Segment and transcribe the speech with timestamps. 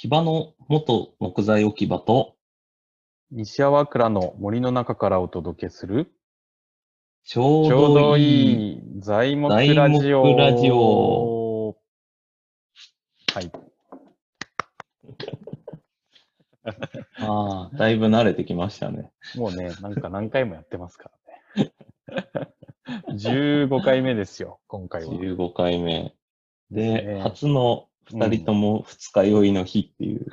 [0.00, 2.34] 木場の元木材置き場と、
[3.30, 6.10] 西粟倉の森の中からお届けする、
[7.22, 10.38] ちょうどどいい材木ラジオ。
[10.38, 11.76] ラジオ
[13.34, 13.52] はい。
[17.20, 19.12] ああ、だいぶ慣れてきましたね。
[19.36, 21.10] もうね、なんか何回もやってますか
[21.56, 21.74] らね。
[23.12, 25.12] 15回目ですよ、今回は。
[25.12, 26.14] 15回目。
[26.70, 30.26] で、ね初の二人とも二日酔いの日っていう。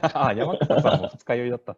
[0.00, 1.76] あ、山形さんも二日酔いだった。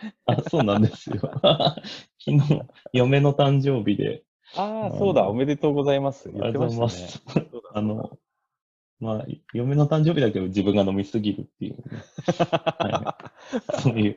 [0.26, 1.16] あ、そうなんですよ。
[1.42, 1.82] 昨
[2.26, 2.62] 日、
[2.92, 6.30] 嫁の誕生日で、ああ、うんそうだ、おめでとうございます。
[6.30, 6.88] 言ってましたね。
[7.34, 8.18] ありがとうございますあの、
[9.00, 11.82] まあ、嫁の誕生日だけど自分が飲みすぎるっていうね、
[12.26, 13.16] は
[13.76, 14.16] い、そういう、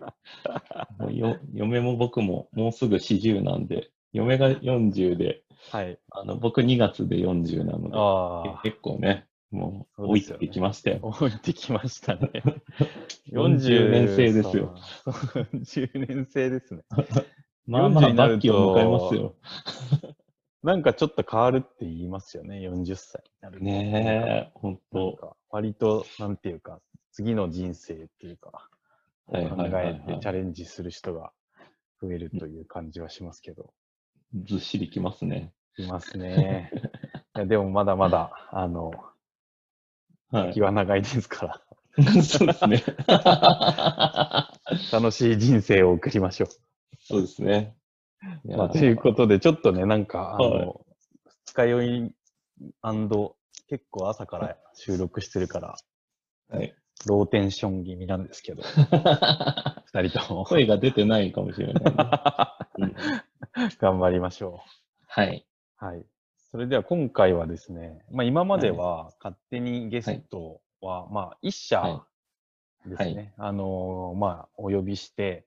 [0.98, 6.00] もうよ嫁も僕ももうすぐ40なんで、嫁が40で、はい。
[6.10, 11.00] あの僕2月で40なので、結構ね、もうそうですよね追いてきましたよ。
[11.02, 12.32] 置いてきましたね。
[13.32, 14.76] 40年生ですよ。
[15.04, 15.14] そう。
[15.54, 16.84] 40年生ですね。
[17.68, 19.36] まあまあ、40になるとバッキーを迎えますよ。
[20.64, 23.66] なんかちょっと変わるって言いますよね、40歳になると。
[23.66, 25.18] ねえ、本なん当。
[25.18, 26.80] か割と、なんていうか、
[27.12, 28.52] 次の人生っていうか、
[29.28, 31.32] はい考えてチャレンジする人が
[32.02, 33.74] 増えるという感じはしますけど、
[34.44, 35.54] ずっしりきますね。
[35.78, 36.70] いますね。
[37.36, 38.92] いやでもまだまだ、あの、
[40.32, 40.62] はい気。
[40.62, 41.62] は長いですから、
[42.24, 42.84] そうですね。
[44.92, 46.48] 楽しい人生を送りましょ
[47.02, 47.76] そうですね。
[48.46, 50.86] まあ、ということで、ちょっとね、なんか、あはいの、
[51.46, 52.16] 二日酔い
[53.68, 55.76] 結構朝から収録してるから、
[56.50, 56.74] はい。
[57.08, 58.62] ローテンション気味なんですけど、
[59.94, 61.92] 二人とも声が出てないかもしれないね、
[62.78, 62.96] うん
[63.80, 64.62] 頑張りましょ
[65.08, 65.48] はい。
[65.82, 65.86] う。
[65.86, 66.06] はい。
[66.52, 72.06] それでは今回はですね、まあ今までは勝手にゲストは、まあ一社は
[72.86, 75.46] ですね、あのーまあお呼びして、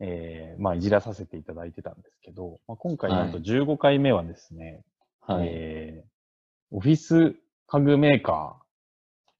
[0.00, 4.82] えーまあいじらさせていただいてたんですけど、まあ、今回なんとはい15回目はですね、
[5.20, 5.48] はい。
[5.48, 6.08] えー
[6.70, 7.34] オフィス
[7.66, 8.60] 家具メーカ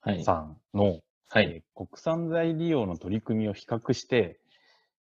[0.01, 0.21] はい。
[0.21, 1.45] ーさんの、はい。
[1.45, 4.41] えー国産材利用の取り組みを比較して、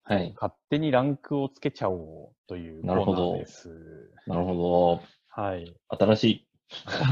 [0.04, 0.34] はい。
[0.36, 3.70] 勝手にランクをつけちゃおうというコーナなるほどーです。
[4.26, 4.54] なるほ
[5.38, 5.66] はい。
[5.66, 5.98] ど。
[5.98, 6.48] 新しい。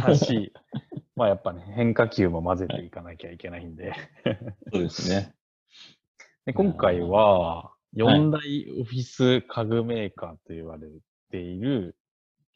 [0.03, 0.53] 新しい。
[1.15, 3.93] まあやっぱね、変化球も混ぜていかなきゃいけないんで。
[4.73, 5.35] そうですね。
[6.47, 8.39] で今回は、四大
[8.81, 10.87] オフィス家具メーカーと言われ
[11.29, 11.95] ている、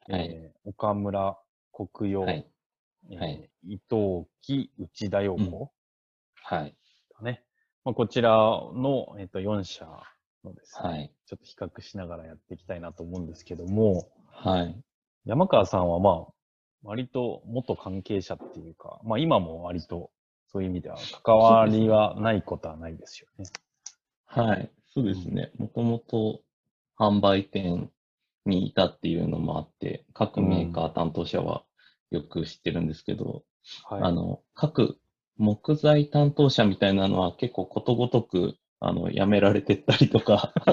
[0.10, 1.38] はいえー岡村
[1.72, 2.52] 国用、はい。
[3.12, 5.72] えーはい伊藤木内田洋子
[6.42, 6.76] はい。
[7.16, 7.44] かね。
[7.86, 9.86] まあ、こちらの、えっと4社
[10.44, 11.14] のですね、はい。
[11.28, 14.84] ちょっと比較しながらやっていきたいなと思うんですけども、はい。
[15.26, 16.34] 山川さんはまあ、
[16.84, 20.12] 割と元関係者っていうか、まあ今も割と
[20.52, 23.46] そういう意味では関わりはないことはないですよね。
[24.26, 24.72] はい。
[24.94, 25.52] そうですね。
[25.58, 26.42] もともと
[26.98, 27.92] 販売店
[28.46, 31.64] にいたっていうのもあって、各メーカー担当者は
[32.12, 33.44] よく知ってるんですけど、
[33.86, 34.04] はい。
[34.04, 34.98] あの、各
[35.38, 40.54] 木材担当者みたいなのは結構ことごとく、あの、辞められてったりとか、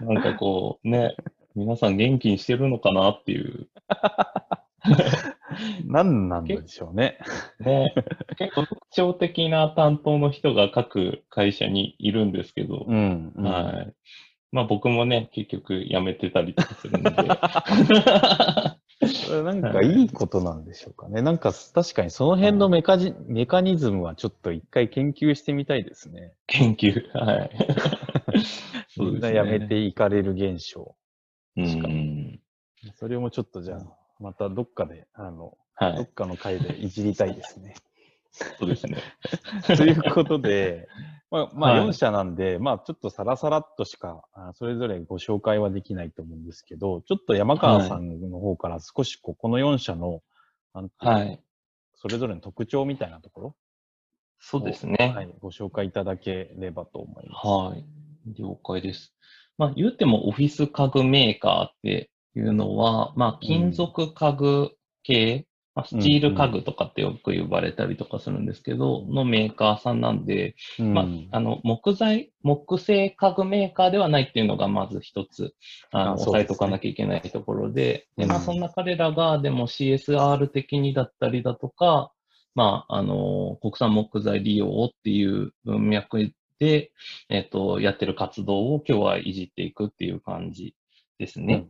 [0.00, 1.16] なんかこう、ね、
[1.54, 3.68] 皆さん元気にしてるのかなっていう、
[5.86, 7.18] 何なんでしょうね。
[7.60, 7.94] ね、
[8.38, 13.32] 結構特徴的な担当の人が各会社にいるんですけど、うん。
[13.36, 13.92] うんはい。
[14.50, 17.28] まあ僕もね、結局辞めてたりとかするので、
[19.08, 21.22] そ れなんかいいことなんでしょうかね。
[21.22, 26.34] なんか確かにその辺のメカジメカニズムはちょっと一回研究してみたいですね。
[26.46, 27.50] 研究、はい。
[28.96, 30.94] そうみんですねな辞めていかれる現象。
[31.56, 32.40] う確かん。
[32.94, 35.96] それもちょっとじゃあ、またどっかで、あの、はい。
[35.96, 37.74] どっかの回でいじりたいですね。
[38.58, 38.98] そうですね。
[39.76, 40.88] ということで、
[41.30, 50.22] まあ、まあはい4社なんで、まあちょっとさらさらっとしか、あそれぞれご紹介はできないと思うんですけど、ちょっと山川さんの方から少しこうこの4社の、
[50.98, 51.40] はい。
[51.94, 53.56] それぞれの特徴みたいなところ？
[54.38, 55.12] そうですをね。
[55.14, 57.46] はい、ご紹介いただければと思います。
[57.46, 57.84] はい。
[58.26, 59.14] 了解です。
[59.58, 64.72] まあ、言うてもオフィス家具メーカーっていうのは、まあ、金属家具
[65.02, 70.94] 系、まあ、スチール家具とかってよく呼ばれたりとかするんですけど、のメーカーさんなんで、うん。
[70.94, 71.06] まあ、
[71.36, 75.54] あの、木材、木製家具メーカーではないっていうのがまず一つ、
[75.90, 76.22] あの、あね。
[76.22, 82.12] 押さえとかなきゃいけないところで、で、まあ、うんそんな彼らが、でも CSR 的にだったりだとか、
[82.54, 86.92] まあ、あの、国産木材利用っていう文脈で、
[87.28, 90.74] えっと、やってる活動を今日はいじっていくっていう感じ
[91.18, 91.66] ですね。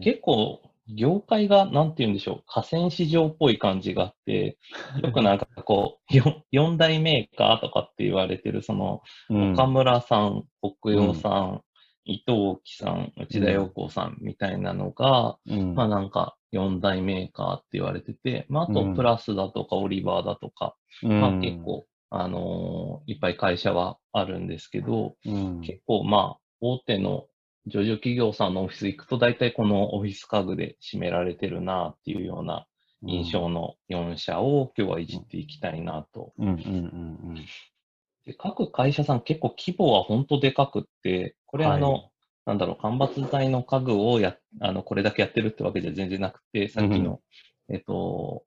[0.00, 4.58] 結構、業界が、なんて言うんでしょう、河川市場っぽい感じがあって、
[5.02, 9.52] よくなんかこう、 よ四大メーカーとかって言われてる、その、うん。
[9.52, 11.62] 岡村さん、北洋さん、
[12.04, 15.74] 伊藤木さん、内田洋子さんみたいなのが、うん。
[15.74, 18.94] まあなんか四大メーカーって言われてて、まああとうん。
[18.94, 21.20] プラスだとかオリバーだとか、うん。
[21.20, 25.60] まあ結構、あのーいっぱい会社はあるんですけど、うん。
[25.60, 27.26] 結構まあ大手の
[27.66, 32.66] 上場企業さんのオフィス行くと大体このオフィス家具で占められてるなっていうような
[33.02, 36.32] 印象の4社を今日はいじっていきたいなと。
[38.38, 41.76] 各会社さん結構規模は本当でかくって、これはい。
[41.76, 42.10] あの、
[42.44, 47.20] なんだろう、間伐材の家具をや、あの、これだけやってるってわけじゃ全然なくて、さっきの、
[47.68, 48.44] えっと、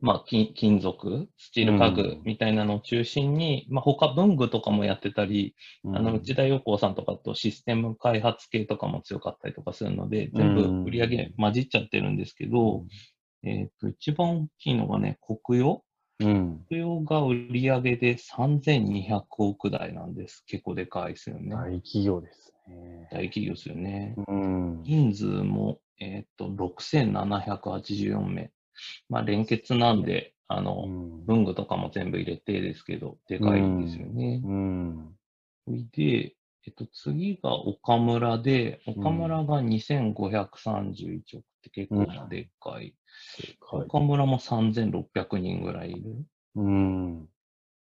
[0.00, 5.54] まあ、金金属、スチール家具みたいなのを中心に、まあ、他文具とかもやってたり、
[5.84, 5.96] うん。
[5.96, 12.84] あの、内田洋子さんとかとシステム開発系とかも強かったりとかするので、全部売り上げ混じっちゃってるんですけど、
[13.42, 15.82] えっと、一番大きいのがね、国用？
[16.20, 16.64] うん。
[16.68, 20.44] 国用が売り上げで3200億台なんです。
[20.46, 21.54] 結構でかいですよね。
[21.54, 23.08] 大企業ですね。
[23.10, 24.14] 大企業ですよね。
[24.28, 24.82] うん。
[24.82, 28.50] 人数も、えっと、6784名。
[29.08, 34.40] まあ、連結なんで、あの、うん文具とかも全部入れてですけど、でかいんですよね。
[34.44, 35.16] うん。
[35.64, 36.36] それで、
[36.66, 42.94] えっと、次が岡村で、岡村が2531億って結構まあでっかい。
[43.72, 46.24] 岡村も3600人ぐらいいる。
[46.54, 47.28] うん。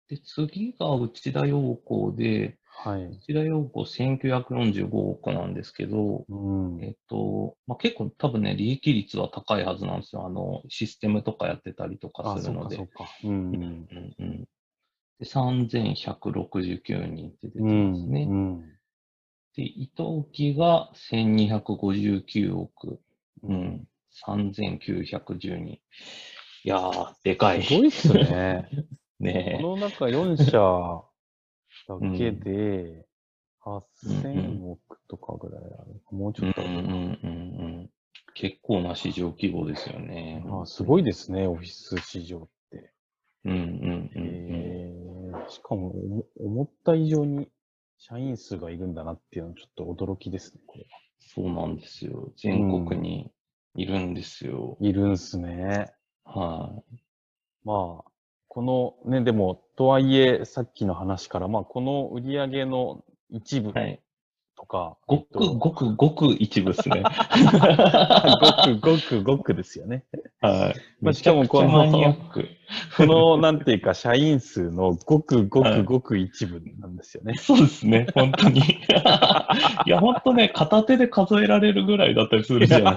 [0.08, 3.04] で、次が内田洋子で、はい。
[3.04, 6.82] 内田洋子1945億なんですけど、うん。
[6.82, 10.26] えっと、まあ、結構多分ね、利益率は高いはずなんですよ。
[10.26, 12.76] あの、システムとかやってたりとかあ、するので。
[12.76, 13.10] そうかそうか。
[13.24, 13.52] うん。
[13.52, 14.48] うんうん
[15.20, 18.24] で、3169人って出てうますね。
[18.24, 18.62] ん。
[19.54, 22.98] で、伊藤木が1259億。
[23.44, 23.86] うん。
[24.26, 25.78] 3910人。
[26.64, 27.62] いやー、でかい。
[27.62, 28.68] すごいっすね。
[29.20, 31.11] ねこの中4社
[31.86, 33.06] だけで、
[33.60, 36.02] 8000億とかぐらいある。
[36.10, 37.30] もうちうんうょっとあるかんうんうん
[37.60, 37.90] うん。
[38.34, 40.42] 結構な市場規模ですよね。
[40.44, 40.62] な。
[40.62, 42.92] あすごいですね、オフィス市場って。
[43.44, 44.76] うんうんうんうん。
[44.76, 47.48] えーしかも思思った以上に
[47.98, 50.88] 社員数がいるんだなっていうのはちょっと驚きですね、これは。
[51.20, 52.32] そうなんですよ。
[52.36, 53.32] 全国に
[53.74, 54.76] いるんですよ。
[54.80, 55.92] いるんすね。
[56.24, 56.82] は
[57.64, 58.11] まあ、
[58.54, 63.72] このね、でも、とはいえ、さっきの話から、まあ、この売り上げの一部い。
[63.72, 63.98] はい。
[64.58, 67.02] とか、ごえっとく、ごく、ごく一部ですね。
[67.08, 70.04] ごくごくごくですよね。
[70.42, 70.80] はい。
[71.00, 72.14] まあしかもこの。
[72.98, 77.36] この、なんていうか、社員数のごくごくごく一部なんですよね。
[77.36, 78.60] そうですね、本当に。
[78.60, 78.64] い
[79.86, 82.96] や、本当ね、片手で数えられるぐらいだったりするじゃない。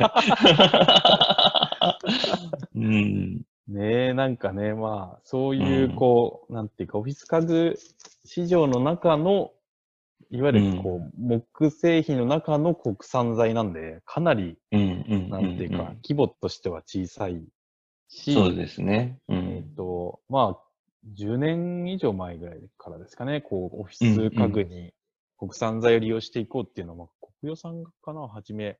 [2.75, 3.45] うん。
[3.67, 7.79] ねえ、なんかね、まあ、そういうう、んこう、なんていうか、オフィス家具
[8.23, 9.51] 市場の中の、
[10.29, 15.29] いわゆる、こう、木製品の中の国産材なんで、かなり、うん、うん。
[15.29, 17.43] なんていうか、ん規模としては小さい
[18.07, 19.19] し、そうですね。
[19.29, 19.75] うえんっ。
[19.75, 20.61] と、まあ、
[21.13, 24.93] 10年以上前ぐらいからですかね、こう、オフィス家具に
[25.39, 28.77] 国産材を利用していこうっていうのは、まあ、国用さんかな、はじめ、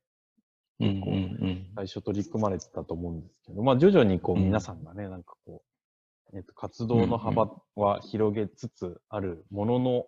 [0.80, 1.66] うん、うん、うん。
[1.74, 5.62] 最初取り組まれてたと思うんですけど、まあ徐々にこううん皆さんがね、なんかこ
[6.32, 10.06] う、えっと、活動の幅は広げつつあるものの、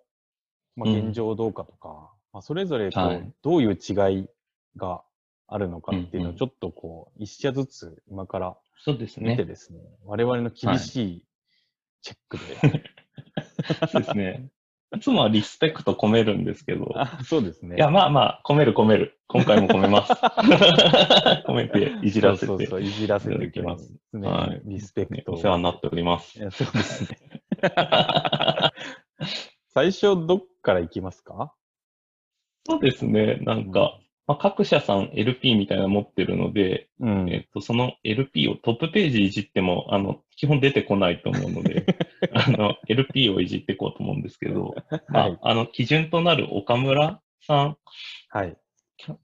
[0.77, 4.27] まあうん現状どうかとか、まあそれぞれこう、はいどういう違い
[4.77, 5.03] が
[5.47, 9.31] あるのかっていうのをちょっとこう、一社ずつ今からそうですね。
[9.31, 11.25] 見てですね、我々の厳しい
[12.03, 12.85] チェックで、
[13.89, 14.51] そ うですね。
[14.97, 16.91] いつもはリスペクト込めるんですけど。
[16.97, 17.77] あそうですね。
[17.77, 19.19] いや、まあまあ、込める込める。
[19.29, 20.13] 今回も込めます。
[21.47, 22.47] 込めて、いじらせて。
[22.47, 23.77] そうそうそう、いじらせていきま。
[23.79, 25.35] す常はいにリスペクトを。
[25.35, 26.43] お世話になっておりますい。
[26.43, 27.43] やそうですね。
[29.69, 31.53] 最初、どっから行きますか？
[32.67, 33.37] そうですね。
[33.43, 37.31] なんか、まあ、各社さん LP みたいなの持ってるので、うん。
[37.31, 41.87] えっと、その LP をトップページいじっても、あの、基本出てこないと思うので、
[42.35, 44.75] あの、LP をいじっていこうと思うんですけど、
[45.09, 47.77] まはいあ、あの、基準となる岡村さん、
[48.29, 48.55] はい。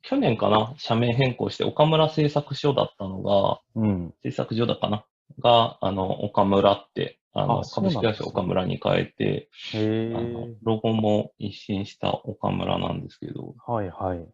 [0.02, 4.14] 去年かな、社名変更して岡村製作所だったのが、うん。
[4.22, 5.04] 製作所だかな？
[5.38, 10.54] が、あの、岡村って、あの、あ株式会社岡村に変えて、へあのえ。
[10.62, 14.26] ロゴも一新した岡村なんですけど、はいはい。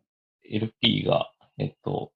[0.51, 2.13] LP が、えっと、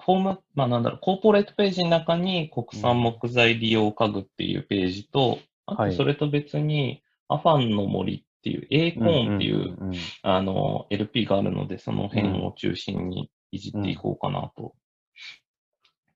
[0.00, 5.90] ホーム、まあなんだろう、コーポレートページの中に国産木材利用家具っていうページと、あはい。
[5.90, 14.74] とそれと別に、アファンの森っていう、エーコーンっていう、んんんあの、LP があるので、その辺を中心にいじっていこうかなと。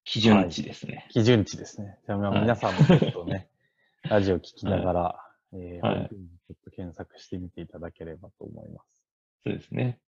[0.05, 1.07] 基準値ですね。
[1.11, 1.99] 基準値ですね。
[2.07, 3.49] じゃあ、皆さんもちょっとね、
[4.09, 5.21] ラジオ聞きながら、
[5.53, 5.95] えーはい。
[5.95, 8.89] ホームページちょっと検索してみていただければと思います。
[9.45, 9.99] そうですね。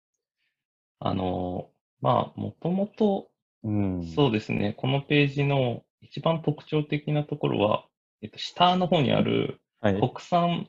[0.99, 1.69] あの、
[2.01, 3.29] まあ、もともと、
[3.63, 4.07] うん。
[4.15, 7.85] そうですね、このページの一番特徴的なところは、
[8.23, 9.95] えっと、下の方にあるはい。
[9.95, 10.69] 国産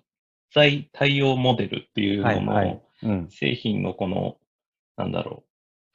[0.53, 2.83] 材対応モデルっていうはい、のはいの。
[3.03, 3.27] うん。
[3.29, 4.37] 製品のこの、
[4.95, 5.43] なんだろ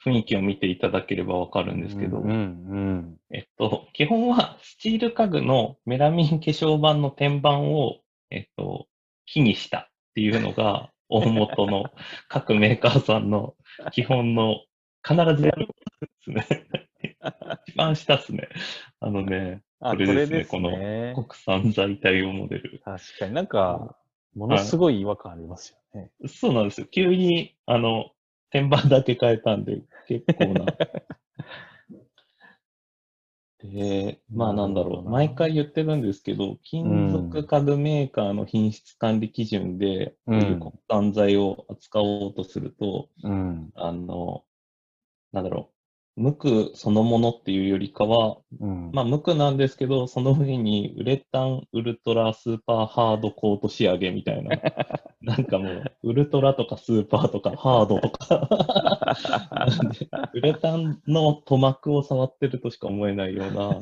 [0.05, 3.17] う、雰囲気を見ていただければわかるんですけど、うん、うん。
[3.31, 8.87] えっと、基本はスチール家具のメラミン化粧板の天板を、えっと、
[9.27, 11.85] 木にしたっていうのが大元の
[12.29, 13.55] 各メーカーさんの
[13.93, 14.57] 基本の
[15.07, 15.75] 必ずやるこ
[16.27, 16.89] とですね。
[17.67, 18.49] 一番下ですね。
[19.01, 21.13] あのね、あ、ここれですれですねこね。
[21.15, 21.27] 国
[21.63, 22.81] 産材対応モデル。
[22.85, 23.97] 確かになんか、
[24.35, 26.11] ものすごい違和感ありますよね。
[26.29, 26.87] そうなんですよ。
[26.87, 28.11] 急に、あの、
[28.51, 30.67] 天板だけ変えたんで、結構な。
[33.63, 43.71] で、まあなんだろう、毎回言ってるんですけど、金属家具メーカーの品質管理基準で、こういう国産材を扱おうとすると、うん。
[43.75, 44.45] あの、
[45.33, 45.72] なんだろう、
[46.17, 48.91] 無垢そのものっていうよりかは、うん。
[48.93, 54.51] まあ無垢なんですけど、その上にウレタンウルトラスーパーハードコート仕上げみたいな、
[55.23, 58.49] なんかもう、ウルトラとかスーパーとかハードとか、
[60.35, 63.79] ウレタンの塗膜を触ってるとしか思えないような、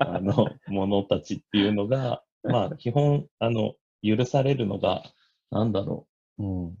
[0.00, 5.04] あの、ものたちっていうのが、まあ基本、あの、許されるのが、
[5.50, 6.06] なんだろ
[6.38, 6.76] うん。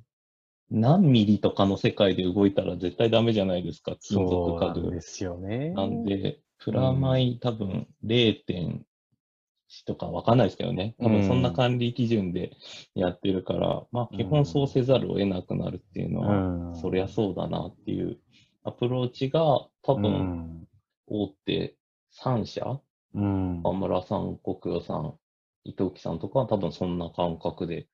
[0.70, 5.00] う、何ミリとかの世界で動いたら絶対ダメじゃないですか、金属そう家具なんで。
[5.00, 5.70] すよね。
[5.70, 8.84] なんで、プラマイ多分0.1
[9.86, 10.94] とかわかんないですけどね。
[10.98, 12.56] 多分そんな管理基準で
[12.94, 16.74] やってるから、まあ基本そうせざるを得なくなるっていうのは、うん。
[16.74, 18.18] そりゃそうだなっていう
[18.64, 20.68] アプローチが多う分ん。
[21.06, 21.76] 大手
[22.10, 22.80] 3社、
[23.14, 23.62] うん。
[23.62, 25.18] 河村さん、国与さん、
[25.64, 27.88] 伊藤木さんとかは多分そんな感覚で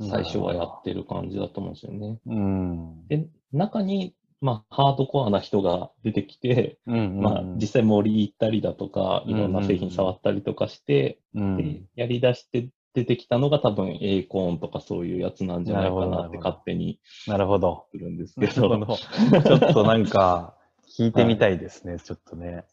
[0.00, 2.18] 最初はやってる感じだと思うんですよね。
[2.26, 3.06] うん。
[3.08, 7.20] で、中に、まあ、ハードコアな人が出てきて、うん。
[7.20, 17.86] まあ、実際森行ったりだとか、いろんな製品触ったりとかして、うんでやり出して出てきたのが多分 A コーンとかそういうやつなんじゃないかなって勝手になるほど。
[17.92, 18.78] するんですけなるほど。
[18.86, 18.96] ど。
[18.96, 20.56] ちょっとなんか、
[20.96, 22.64] 聞いてみたいですね、ちょっとね。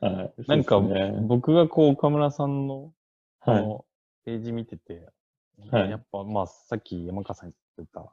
[0.00, 0.44] はい。
[0.46, 2.92] なんか、ね僕がこう、岡村さんの、
[3.40, 3.62] こはい。
[3.62, 3.84] の、
[4.24, 5.08] ページ見てて、
[5.70, 8.12] はいやっぱ、まあ、さっき山川さん言ってた、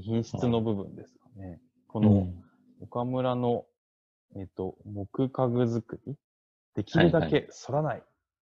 [0.00, 1.60] 品質の部分ですかね。
[1.86, 2.44] この、うん
[2.80, 3.66] 岡村の、
[4.36, 6.14] えっ、と、木家具作り？
[6.74, 8.02] できるだはいけ反らない。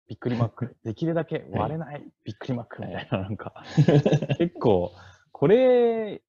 [0.07, 0.75] びっくりマーク。
[0.85, 2.05] できるだけ割れない。
[2.23, 3.63] びっくりマークみたいな、なんか、
[4.38, 4.91] 結構、
[5.31, 6.21] これ、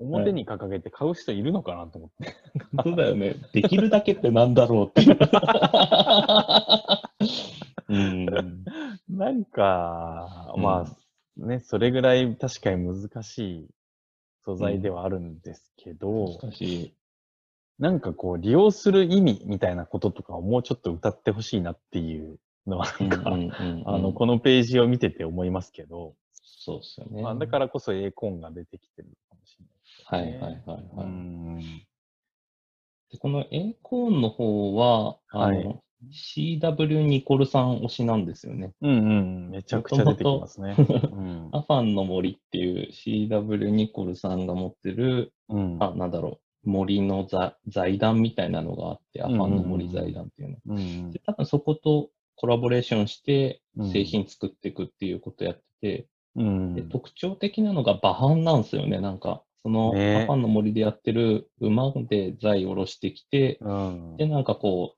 [0.00, 2.34] 表に掲げて買う人いるのかなと思って。
[2.84, 3.34] そうだよね。
[3.52, 5.02] できるだけってなんだろうって。
[9.08, 10.62] なんか、うん。
[10.62, 13.68] まあ、ね、それぐらい確かに難しい
[14.44, 16.94] 素材ではあるんですけど、しかし、
[17.78, 27.22] なんかこう、利用する意味みたいなこととかをもうちょっと歌ってほしいなっていうのは、なんか、うんうんうん あの、このページを見てて思いますけど、そうですよね。
[27.22, 29.64] まあ、だからこそ A コーンが出てきてるのかもしれ
[30.18, 30.38] ないね。
[30.38, 31.06] はいはいはいはい。
[31.06, 31.58] うん。
[33.10, 38.72] でこの A コーンの方は、あの、はい CW ニコルさん推しなんですよね。
[38.80, 38.94] うんう
[39.48, 40.76] ん、めちゃくちゃ出てきますね。
[40.78, 41.48] うん。
[41.52, 45.76] アファンの森っていう CW ニコルさんが持ってる、うん。
[45.80, 50.56] あ、なんだろう、森の財財団みたいなのがあって、アファンの森財団っていうの。
[50.66, 53.90] うんで多分そことコラボレーションしてうん。
[53.90, 56.74] 製品作っていくっていうことやってて、うん。
[56.74, 59.00] で特徴的なのが馬販なんですよね。
[59.00, 60.22] なんか、そのね。
[60.22, 64.16] アファンの森でやってる馬で材を下ろしてきて、うん。
[64.16, 64.97] で、なんかこう、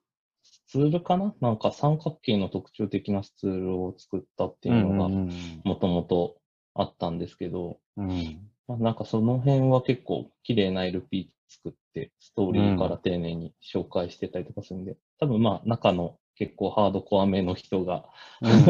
[0.71, 1.35] ツールかな？
[1.41, 5.29] なんか三角形の特徴的なスツールを作ったっていうのがん
[5.65, 6.37] もともと
[6.73, 8.49] あったんですけど、うん。
[8.69, 18.05] まあ、なんかその辺は結構綺麗な LP 作って、ストーリーから丁寧に紹介してたりとかするんで、多分まあ中の結構ハードコアめの人が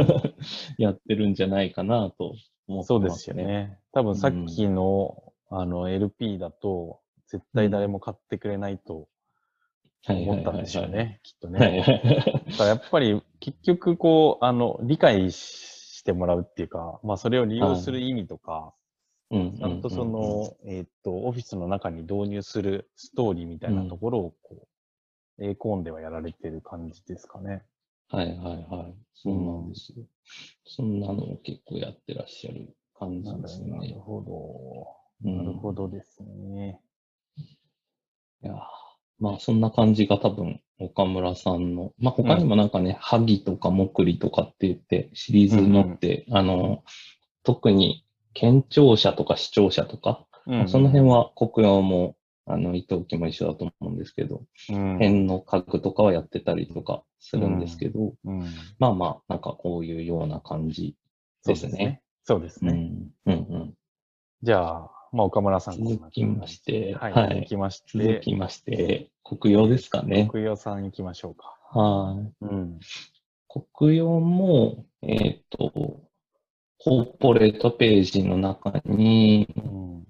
[0.80, 2.34] やってるんじゃないかなと
[2.68, 3.44] 思ってそうでますすね。
[3.44, 3.80] よね。
[3.92, 9.08] 多分さっきの、あの LP だと、絶対誰も買ってくれないとはい
[10.08, 12.44] 思ったんでしょうね、きっとはいね。
[12.52, 18.74] だからやっぱり結局こう、あの、理解してもらうっていうか、まあそれを利用する意味とか、
[19.30, 24.68] うんちゃんとその、えーっと、オフィスの中に導入するストーリーみたいなところを、こ
[25.40, 27.64] う、A コーンではやられてる感じですかね。
[28.10, 28.38] はいはい
[28.70, 28.94] はい。
[29.14, 30.04] そうなんですよ。
[30.66, 33.96] そんなのを結構やってらっしゃる感じですね。
[34.00, 35.30] ほど。
[35.30, 36.82] うんなるほどですね。
[38.44, 38.81] いやー
[39.22, 46.84] まあそんな感じが多分岡村さんの、まあ他にもなんかね、萩とか木里とかって言ってシリーズに乗って、あの、
[47.44, 52.16] 特に県庁舎とか市庁舎とか、うんその辺は国用も、
[52.48, 58.40] あの、伊藤家も一緒だと思うんですけど、うん辺の家具とかはやってたりとかするんですけど、うん
[58.80, 60.96] まあまあ、なんかこういうような感じ
[61.46, 62.02] ですね。
[62.24, 62.72] そうですね。
[63.26, 63.34] うん。
[63.34, 63.74] うんうん。
[64.42, 70.28] じゃあ、まあ、岡村さん続きまして、はい、はい続きまし続て、きまして、国用ですかね。
[70.32, 71.58] 国用さん行きましょうか。
[71.78, 72.46] はい。
[72.46, 72.80] うん。
[73.78, 75.72] 国用も、えっ、と、
[76.78, 80.08] コーポレートページの中に、うん。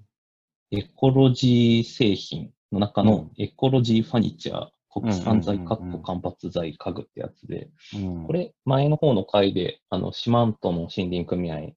[0.70, 11.72] エコロジー製品の中のうんエコロジーファニチャー、国産材、うんうんうんうんかっこ間伐材家具ってやつで、うん、これ、前の方の回で、あの、四万十の森林組合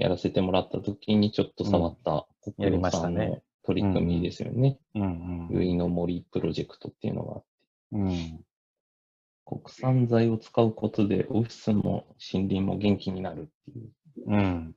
[0.00, 2.26] やらせてもらった時にちょっと触った
[3.64, 4.78] 取り組みですよね。
[4.94, 5.78] うんうん。
[5.78, 7.46] の森プロジェクトっていうのがあって、
[7.92, 8.44] うん。
[9.44, 13.90] 国産材を使うことでオフィスも森林も元気になるっていう、
[14.26, 14.74] うん。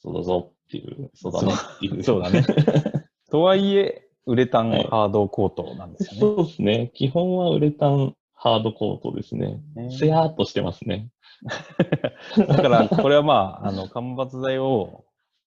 [0.00, 2.02] そうだぞっていう、そうだねっていう。
[2.02, 2.44] そうだね。
[3.30, 6.90] とはいえ、ウレタンはいハードコートなんですよそうですね。
[6.94, 9.62] 基本はウレタンハードコートですね。
[9.76, 9.96] ね。
[9.96, 11.11] せやーっとしてますね。
[12.48, 15.04] だから、これはまあ、あの、間伐材を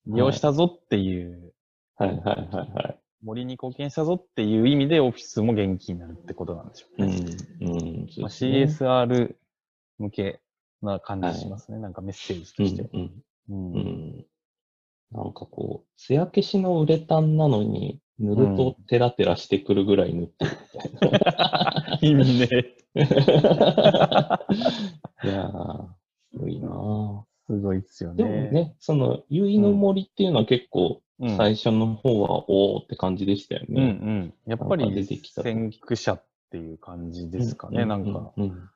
[0.07, 1.53] 利用したぞっていう、
[1.95, 2.99] はいはいはいはい。
[3.23, 7.17] 森に貢献したぞっていう意味でオフィスも元気になるってことなんでしょううん、ね。
[7.61, 8.07] うん。
[8.09, 9.35] そうまあ、CSR
[9.97, 10.41] 向け
[10.81, 11.79] な感じしますね。
[11.79, 12.89] なんかメッセージとして。
[12.93, 14.25] うんうんうんうん。
[15.11, 21.99] なんかこう、艶消しのウレタンなのに、塗るとテラテラしてくるぐらい塗ってるみたいな。
[22.01, 22.47] 意味ね。
[25.23, 25.87] いやー、
[26.31, 28.49] すごいなーすごいっすよでもね。
[28.51, 33.91] ね、その、結いの森っていうのは結構、うん、最初の方は、おーって感じでしたようんうね。
[33.91, 34.33] ん。
[34.47, 38.33] やっぱなんか出りてきた先駆者っていう感じですかね、うなんか。。
[38.37, 38.69] うん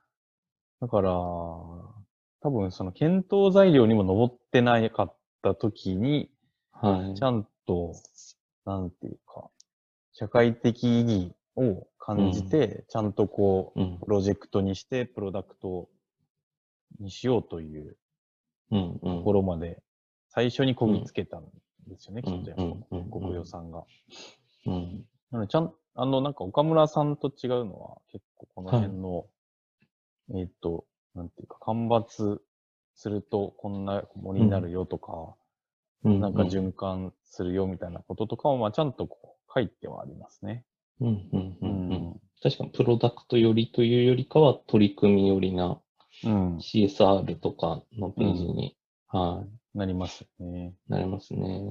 [0.81, 6.31] だから、多分その検討材料にも上ってなかった時に、
[6.71, 7.15] はい。
[7.15, 7.93] ちゃんと、
[8.69, 9.49] なんていうか、
[10.13, 13.97] 社会的意義を感じて、ちゃんとこう、うん。
[13.97, 15.89] プロジェクトにして、プロダクト
[16.99, 17.97] にしようという
[18.71, 19.17] うんうん。
[19.17, 19.81] ところまで、
[20.29, 21.45] 最初にこぎつけたん
[21.87, 22.63] ですよね、うんきっとやっぱ。
[22.63, 23.09] うんうんうん。
[23.09, 23.83] 国用さんが。
[24.67, 25.05] うん。
[25.31, 29.25] なので、ちゃん、あの、なんか岡村さんと違うのは、結構この辺の、
[30.35, 32.39] えっ、と、なんていうか、間伐
[32.93, 35.38] するとこんな森になるよとか、うん
[36.03, 40.63] なんか循環するよみたいなこととかも、まあちゃんとこう書いてはありますね。
[41.01, 45.81] うんうんううんうん確かにプロダクト寄りというよりかは取り組み寄りな
[46.23, 46.57] うん。
[46.57, 48.75] CSR とかのページに、
[49.07, 50.73] はなりますよね。
[50.89, 51.61] い、なりますね。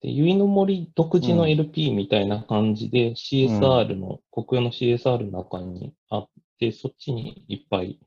[0.00, 7.98] で、ゆいの森独自のうん LP みたいな感じで CSR の、国用の CSR の中にあって、そっちにいっぱい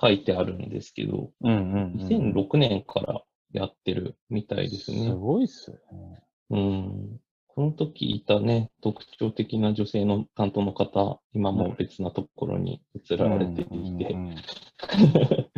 [0.00, 2.32] 書いてあるんですけど、うんうん、うん。
[2.34, 5.12] 2006年からやってるみたいですすね。
[5.12, 6.22] ごいっすよね。
[6.50, 7.20] うん。
[7.48, 14.36] この時いたね、特徴的な女性の担当の方、今も別なところに移られていて、うんうんうん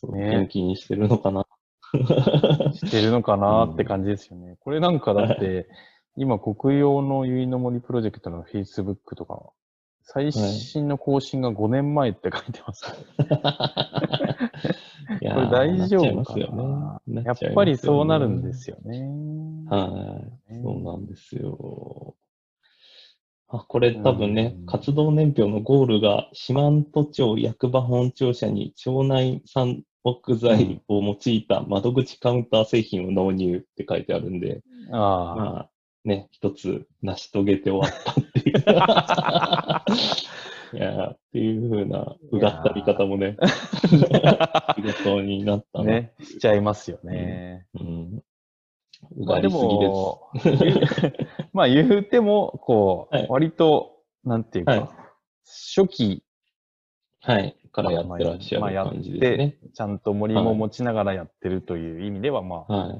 [0.00, 1.46] そうね元気にしてるのかな？
[2.72, 4.56] してるのかなって感じですよね。
[4.60, 5.68] これなんかだって、
[6.16, 9.52] 今国用の結の森プロジェクトの Facebook とか、
[10.12, 12.84] 最新の更新が5年前って書いてます、
[15.22, 17.14] いやこれ大丈夫かますよね。
[17.14, 19.08] なやっぱりそうなるんですよね。
[19.68, 20.20] は
[20.50, 22.16] い、ねそうなんですよ。
[23.46, 35.70] あ、これ多分ね、うん活動年表のゴールが、四万十町役場本庁舎に町内産木材を用いた窓口カウンター製品を納入って書いてあるんで、あまあ、
[36.04, 38.49] ね、一つ成し遂げて終わったっていう。
[40.72, 43.36] いやーっていう風な、うがった見方もね、
[44.76, 45.82] 仕事になった。
[45.82, 47.66] ね、しちゃいますよね。
[47.74, 48.22] うん。
[49.16, 49.90] うまあでがり
[50.40, 51.16] す
[51.52, 54.88] まあ言うても、こう、はい割と、なんていうか、はい
[55.76, 56.22] 初期、
[57.22, 57.56] はい。
[57.72, 59.56] からやってらっしゃまあやっる感じですね。
[59.74, 62.98] ちゃんと森も持ちながらやってるという意味では、まあ、は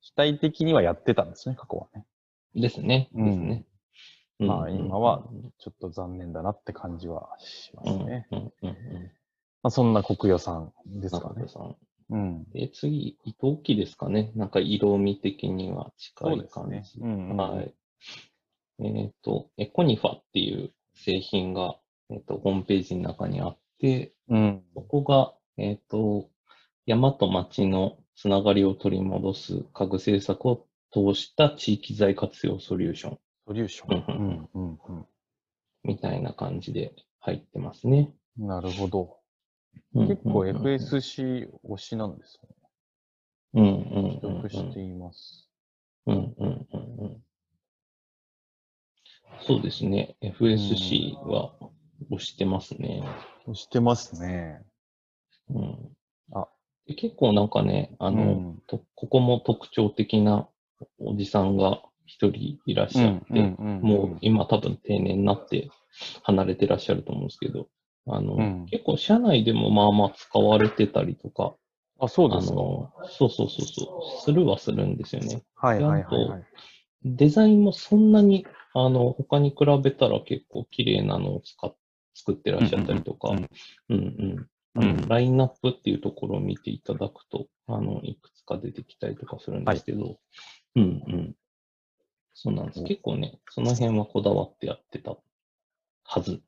[0.00, 2.04] 主体的にはやってたんですね、過去はね。
[2.54, 2.60] い。
[2.60, 3.10] ですね。
[3.14, 3.64] うんですね。
[4.40, 5.22] うんまあ今は、
[5.58, 8.26] ちょっと残念だなって感じはしますね。
[8.30, 8.70] うん、うん。
[9.62, 11.44] まあそんな国予算ですかね。
[12.10, 12.44] うん。
[12.50, 14.32] で、次、伊藤木ですかね。
[14.34, 16.70] なんか色味的には近いそうです感じ。
[16.70, 16.84] ね。
[17.00, 17.36] うん、うん。
[17.36, 17.74] はい。
[18.82, 21.76] えっ、と、エコニファっていう製品が、
[22.08, 24.62] えっ、と、ホームページの中にあって、うん。
[24.74, 26.28] そこが、えっ、と、
[26.86, 33.18] 山と町のつながりを取り戻す家具政策を通した地域財活用ソリューション。
[33.50, 34.04] ソリューション。
[34.06, 35.06] うんうんうん。
[35.82, 38.14] みたいな感じで入ってますね。
[38.38, 39.16] なるほど。
[39.92, 42.48] うん結構 FSC 推しなんですね。
[43.54, 45.48] うんうん記うんうん録しています。
[46.06, 47.16] うんうんうんうん
[49.40, 50.14] そうですね。
[50.22, 51.52] FSC は
[52.08, 53.02] 押してますね。
[53.48, 54.62] 推してますね。
[55.48, 55.96] うん、
[56.34, 56.46] あ
[56.86, 60.48] で結構なんかね、あの、うんとここも特徴的な
[61.00, 65.70] おじさんが一人いらっしゃって、もう今多分定年になって
[66.24, 67.68] 離れてらっしゃると思うんですけど、
[68.06, 71.54] あの、うん結構社内でもまあまあ使われてたりとか、
[72.00, 72.54] あ、そうあですか。
[72.54, 75.42] の、そうそうそうそう、するはするんですよね。
[75.54, 76.44] はいはいはいはい。
[77.04, 81.74] デザインもそんなに、あの、他に比べたら結構綺麗なのを使っ
[82.14, 83.34] 作ってらっしゃったりとか、う
[83.88, 84.46] うんんうん。
[84.74, 90.18] あうんのラインナップっていうところを見ていただくと、あの、いくつか出てきたりとかするんですけど、
[90.76, 91.36] うんうん。
[92.34, 92.82] そうなんです。
[92.84, 95.16] 結構ね、その辺はこだわってやってた
[96.04, 96.40] はず。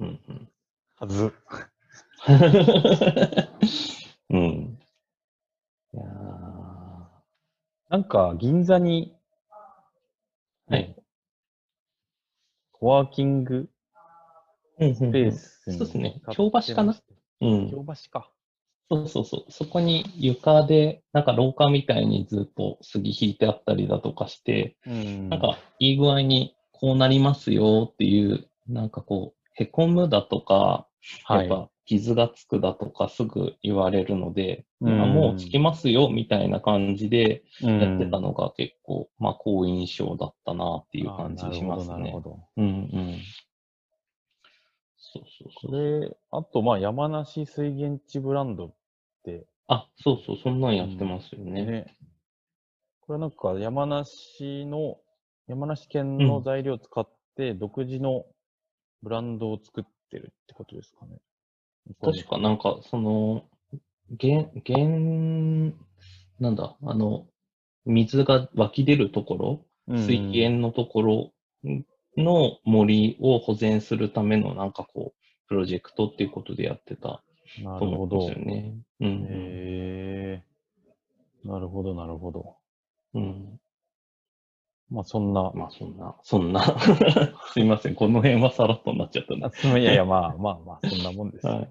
[0.00, 0.48] うんうん。
[0.96, 1.32] はず。
[4.30, 4.78] うん。
[5.94, 6.06] いやー
[7.88, 9.16] なんか、銀座に、
[10.68, 10.94] はい。
[12.72, 13.70] コワーキング
[14.78, 16.94] うんうんスペースに、そうですね京橋かな？
[17.40, 17.70] うん。
[17.70, 18.30] 京橋か。
[18.90, 19.52] そうそうそう。
[19.52, 30.86] そこに床で、なんか廊下みたいにずっと杉引いてあったりだとかして、うんなんかいい具合にこうなりますよっていう、なんかこう、へこむだとか、
[31.28, 31.46] やはい。
[31.46, 42.20] っぱ傷がつくだとかすぐ言われるので、うんあもうつきますよみたいな感じでややってたのが結構、まあ好印象だったなっていう感じしますねなるほ。
[42.20, 42.38] ど。
[42.56, 43.18] うんうん。
[44.98, 45.72] そうそうこそう。
[45.80, 48.74] れ、あと、まあ、山梨水源地ブランド
[49.68, 51.64] あ、そうそう、そんなんやってますよね。
[51.64, 51.96] ね。
[53.00, 54.98] これなんか山梨の、
[55.46, 58.26] 山梨県の材料を使って独自の
[59.02, 61.18] ブランドを作ってるってことですかね。
[62.00, 63.44] 確かなんか、その、
[64.20, 65.72] 原、原、
[66.38, 67.26] なんだ、あの、
[67.84, 71.32] 水が湧き出るところ、水源のところ
[72.16, 77.22] の森を保全するためのなんかこう、プロジェクトっていうことでやってた
[77.62, 78.30] なとるほど。
[78.30, 78.74] ね。
[79.00, 80.42] うんへえ
[81.44, 82.56] なるほど、なるほど。
[83.14, 83.22] うん。
[83.22, 83.60] うん。
[84.90, 85.52] まあ、そんな。
[85.54, 86.62] まあそんな、そんな。
[87.52, 91.46] すいません、この辺はさらっとになっちゃったんであそのいやいや、まあまあまあ、そんなもんです。
[91.46, 91.60] はい。
[91.60, 91.68] じ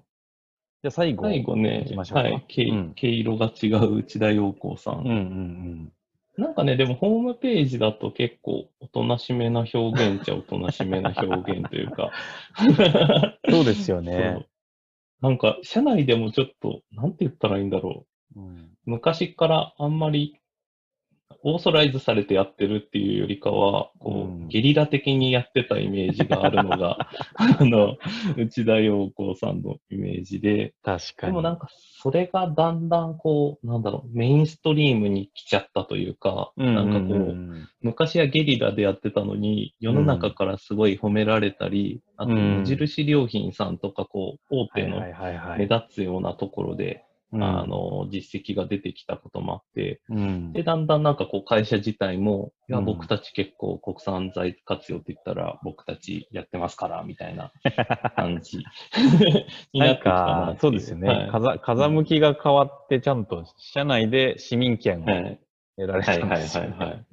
[0.84, 1.24] ゃあ最後。
[1.24, 5.00] 最後ね行きましょうかはい、毛うん毛色が違う内田陽子さん。
[5.00, 5.92] うんうん
[6.36, 12.12] なんかね、でもホームページだと結構おとなしめな表現っちゃおとなしめな表現というか。
[12.60, 13.52] うん。
[13.52, 14.46] そうですよ そねう。
[15.20, 18.90] なんか、社内でもちょっと、なんて言ったらいいんだろうんう。
[18.90, 20.40] 昔からあんまり
[21.42, 24.48] オーソライズされてやってるっていうよりかは、こう、うん。
[24.48, 27.96] ゲリラ的にやってたイメージがあるのが、 あの、
[28.36, 31.32] 内田陽子さんのイメージで、確かに。
[31.32, 45.00] でもなんか、それがだんだんこう、なんだろう、メインストリームに来ちゃったというか、うんなんかこう、ん昔はゲリラでやってたのに、世の中からすごい褒められたり、あと、うん無印良品さんとか、こう、大手の
[45.56, 57.52] 目立つようなところで、うんあの、実績が出てきたこともあって、うんで、だんだんなんかこう、会社自体も、いや、うん僕たち結構国産材活用って言ったら、僕たちやってますから、みたいな
[58.16, 58.58] 感じ
[59.72, 61.08] にななんってきたなかそうですよね。
[61.08, 65.40] はい風風向きが変わって、ちゃんと社内で市民権をはい
[65.76, 66.76] 得られたんはいはいですよね。
[66.76, 67.04] はいはい。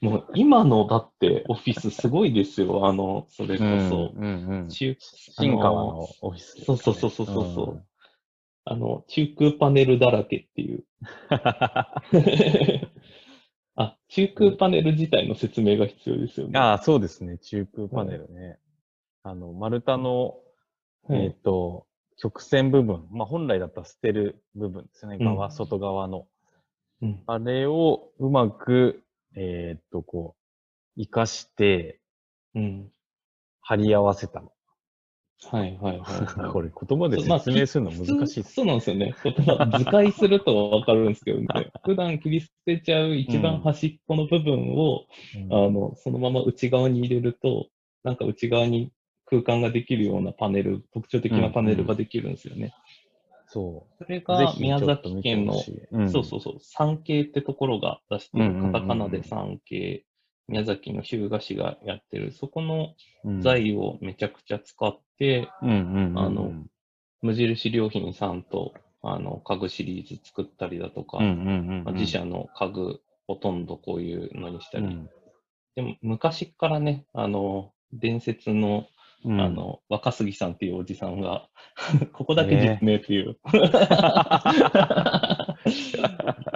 [0.00, 2.86] もう今のだってオフィスすごいですよ。
[2.86, 4.12] あの、それこそ。
[4.14, 4.68] うんうんうん。
[4.68, 7.84] 中新川のオフィスね、そうそうそうそうそう
[8.64, 10.84] あの、中空パネルだらけっていう。
[13.74, 16.58] あ、中空パネル自体の説明が必要ですよね。
[16.58, 17.38] ああ、そうですね。
[17.38, 18.58] 中空パネルね。
[19.22, 20.38] あの、丸太の、
[21.04, 23.08] はいえっ、と、曲線部分。
[23.10, 25.18] まあ、本来だったら捨てる部分ですね。
[25.18, 26.28] 側、うん外側の。
[27.00, 29.02] うんあれをうまく、
[29.34, 30.36] えっ、と、こ
[30.96, 32.00] う、活かして、
[32.54, 32.92] うん。
[33.60, 34.52] 貼り合わせたの。
[35.50, 36.50] はいはいはいはい。
[36.52, 38.54] これ言葉でそうまあ説明するの難しいです。
[38.54, 39.14] そうなんですよね。
[39.22, 41.46] 言葉図解するとわかるんですけどね。
[41.84, 47.68] 普段切り捨てちゃう一番端っこの部分を、うんあの、そのまま内側に入れると、
[48.04, 48.92] なんか内側に
[49.26, 52.72] 空間ができるようなパネル、特徴的なパネルができるんですよね。
[53.46, 54.20] そそれう。
[54.20, 55.54] ぜがひ宮ちょっと見て崎県の。
[55.90, 60.04] うんそうそうそう、産経ってところが出してる、うんうんうんうんカタカナで産経、
[60.52, 63.40] 宮崎の日向市がやってる、そこのうん。
[63.40, 65.48] 材をめちゃくちゃ使って。
[66.14, 66.52] あの
[67.22, 71.18] 無印良品さんと、あの、家具シリーズ作ったりだとか、
[71.92, 75.08] 自社の家具、ほとんどこういうのにしたり、うん。
[75.76, 78.86] でも昔からね、あの、伝説の、
[79.24, 79.40] うん。
[79.40, 81.48] あ、の、若杉さんっていうおじさんが、
[82.12, 83.38] ここだけ実名っていう。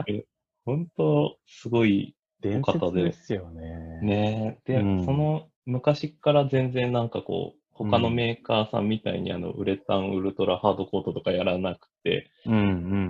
[0.08, 0.24] え
[0.66, 2.16] 本当、すごい
[2.50, 4.00] 伝方で説ですよね。
[4.02, 4.58] ね。
[4.64, 12.60] で、うんその昔から全然なんかこう、他のメーカーさんみたいにあの、ウレタンウルトラハードコートとかやらなくて、うんう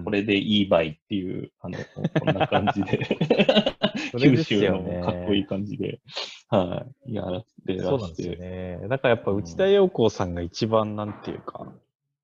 [0.01, 0.05] ん。
[0.05, 1.79] これでいいバイっていう、あの、
[2.19, 2.99] こんな感じで、
[4.19, 6.01] ですよ州のねかっこいい感じで、
[6.49, 8.89] はい、やらせてらそうなんですよして、ね。
[8.89, 11.73] だからやっぱ内田洋子さんが一番なんていうか、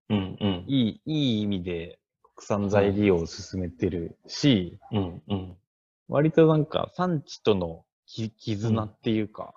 [0.09, 5.57] うんうん、いい、いい意味で国産材利用を進めてるし、うんうん。
[6.13, 9.55] 割となんか産地とのき絆っていうか、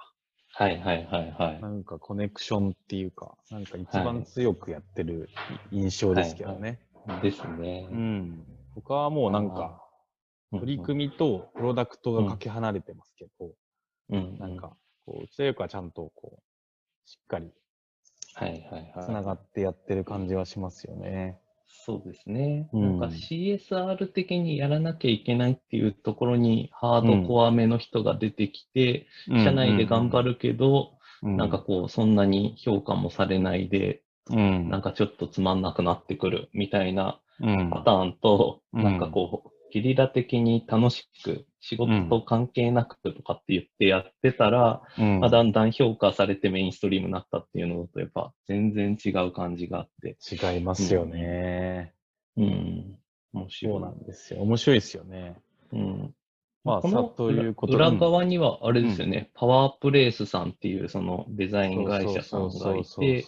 [0.53, 1.61] はいはいはいはい。
[1.61, 5.29] なんかコネクションっていうか、なんか一番強くやってる
[5.71, 6.79] 印象ですけどね。
[7.21, 7.89] ですね。
[7.91, 8.45] うん。
[8.73, 9.81] 他はもうなんか、
[10.51, 13.51] 取り組みとプロダクトがかけ離れてますけど、
[14.07, 17.51] み、うん、なんか、こう、内田洋子はちゃんとこう、しっかり
[18.33, 19.05] はいはいはい。
[19.05, 21.37] つながってやってる感じはしますよね。
[21.83, 22.69] そうですね。
[22.73, 30.25] うんなんか CSR 的にやらなきゃいけないっていうところにハードコアめの人が出てきて、社内で頑張る。
[30.25, 30.91] るけど、
[31.23, 34.69] うんなんか、こう、そんなに評価もされないで、うん。
[34.69, 51.93] なんかちょっとつまんなくなってくるみたいなうん、パターンと、うんなんかこう、ゲリラ的に楽しく、仕事と関係なくとかって言ってやってたら、うんまあだんだん評価されてメインストリームになったっていうのと、やっぱ全然違う感じがあって、違いますよね。
[52.37, 52.99] うん、
[53.33, 53.73] 面白い。
[53.73, 54.41] そうなんですよ。
[54.43, 55.37] 面白いですよね。
[55.73, 56.13] うん。
[56.63, 63.25] まあ、このさということ裏側には、あれですよね、パワープレイスさんっていうそのデザイン会社さんがいて、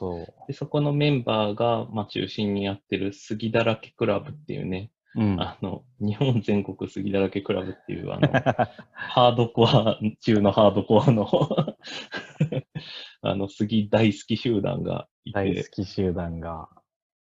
[0.48, 5.22] でそこのメンバーが、まあ、中心にやってる杉だらけクラブっていうね、そう。
[5.22, 5.42] うん。
[5.42, 8.28] あの、日本全国杉だらけクラブっていう、あの、
[8.94, 11.28] ハードコア中のハードコアの、
[13.22, 16.70] あの、杉大好き集団がいて大好、き集団が。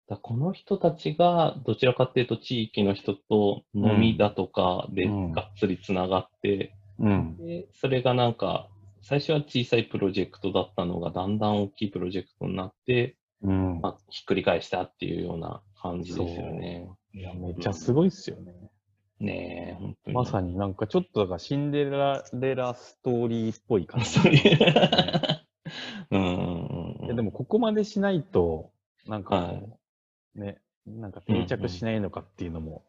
[0.07, 7.37] だこの人たちがどちらかっていうと地域の人と飲みだとかでうんがっつりつながって、うん。
[7.37, 8.67] で、それがなんか、
[9.01, 13.81] 最初は小さいプロジェクトだったのがだんだん大きいプロジェクトになって、うん。
[13.81, 16.87] まあ、ひっくり返したっていうような感じですよね。
[17.13, 18.53] いや、めっちゃすごいっすよね。
[19.19, 20.15] ねえ、本当に。
[20.15, 24.09] まさになんかちょっとだからシンデレラレラストーリーっぽい感じ。
[24.19, 24.29] そ
[26.11, 26.17] う
[27.13, 28.71] んでもここまでしないと、
[29.07, 32.83] なんかはいね、なんか定着しないのかっていうのも、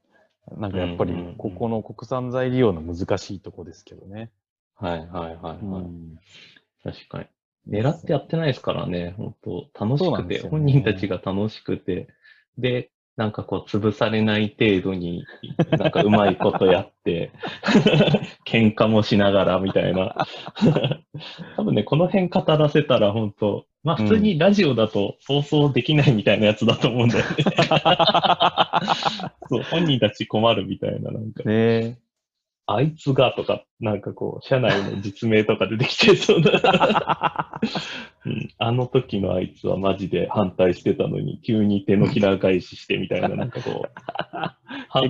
[0.57, 4.31] なんかやっぱりうんうんうんここの国産材利用の難しいとこですけどね。
[4.75, 5.57] はいはいはいはい。
[5.59, 6.19] うん
[6.83, 7.27] 確かに。
[7.69, 12.09] 狙ってやってないですからね、本当楽しくて、ね本人たちが楽しくて、
[12.59, 15.27] で、なんかこう、潰されない程度に、
[15.79, 17.31] なんかうまいことやって、
[18.47, 20.17] 喧嘩もしながらみたいな。
[21.57, 27.31] 多分ね、この辺語らせたら本当まあ普通にラジオだと放送できないみたいなやつだと思うんだよね。
[29.51, 31.99] そう、本人たち困るみたいな、なんか、ね
[32.75, 37.61] あいつがとか、なんかこう、社内の実名とか出てきて そうな。
[38.25, 43.91] うん、あの時のあいつはマジで反対してたのに、急に手のひら返ししてみたいな、なんかこう、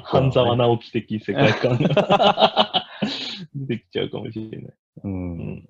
[0.03, 2.85] 半沢直樹的世界観が
[3.55, 4.75] 出てきちゃうかもしれない。
[5.05, 5.09] う。
[5.09, 5.69] うんん、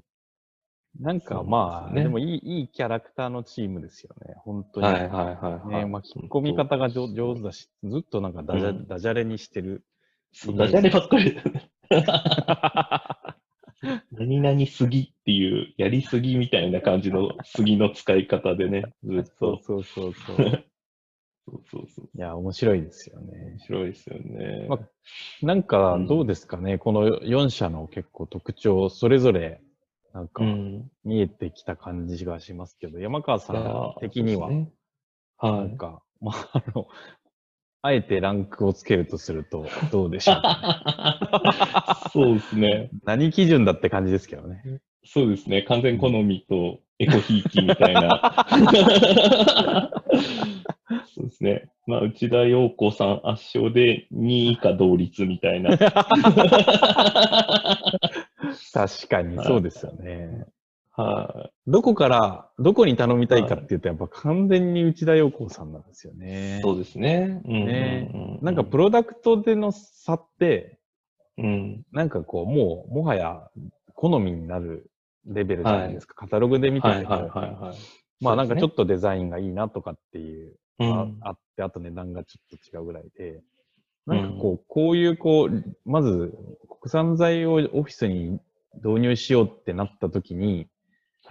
[1.00, 4.34] なんかまあ、ですねでもいいいいキャラクターのチームですよね。
[4.38, 4.86] 本当に。
[4.86, 5.84] はいはいはい、はい。
[5.84, 9.84] ね巻き込み方が上上手だし、ずっとなんかダジャ,、うんダジャレにしてる。
[10.56, 11.71] ダジャレばっかりだね。
[14.12, 19.62] 何々すぎっていう、やりすぎみたいな感じの杉の使い方でね、ずっそうと。
[19.62, 20.36] そうそうそう。
[21.44, 22.08] そうそうそう。
[22.14, 23.58] いや、面白いですよね面。
[23.58, 24.66] 白いですよね。
[24.68, 24.78] ま
[25.42, 29.60] なんかどうですかね、この4社の結構特徴、それぞれ
[30.14, 30.90] なんかうん。
[31.04, 34.70] 見えてきた感じがしますけど、山川さん的には、ね
[35.42, 35.76] なはいん。
[35.76, 36.86] か、まあ、あの、
[37.84, 40.36] あえてランクをつけるとすると、どうでしょう
[42.10, 42.90] そうですね。
[43.04, 44.62] 何基準だって感じですけどね。
[45.04, 45.62] そうですね。
[45.62, 48.36] 完全好みとエコひいきみたいな。
[51.12, 51.70] そうですね。
[51.88, 55.76] まあ、内田陽子さん圧勝で2位以下同率みたいな。
[58.72, 60.46] 確かにそうですよね。
[60.94, 66.18] はどこから、どこに頼みたいかっていうと、やっぱ完全に内田陽子さんなんですよい。
[66.18, 66.60] ね。
[66.62, 67.40] そうですね。
[67.44, 70.80] うんうんうんねなんかプロダクトでの差って、
[71.38, 71.82] うん。
[71.92, 73.48] なんかこう、もう、もはや
[73.94, 74.90] 好みになる
[75.26, 76.14] レベルじゃないですか。
[76.14, 77.76] カタログで見てても、はいはいはいはい。
[78.20, 83.40] まあなんかちょっっとデザインがいいなとかっていう、とああって、あと値段がちょっと違うぐらいで、
[84.06, 86.34] なんかこう、こういうこう、まず
[86.68, 88.40] 国産材をオフィスに
[88.82, 90.66] 導入しようってなった時に、